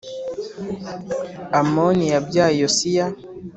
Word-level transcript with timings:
Amoni 1.59 2.05
yabyaye 2.13 2.55
Yosiya, 2.63 3.05